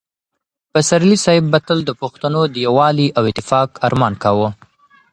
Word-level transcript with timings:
پسرلي 0.71 1.17
صاحب 1.25 1.45
به 1.51 1.59
تل 1.67 1.79
د 1.85 1.91
پښتنو 2.01 2.41
د 2.53 2.55
یووالي 2.65 3.07
او 3.17 3.23
اتفاق 3.31 3.69
ارمان 3.87 4.13
کاوه. 4.23 4.49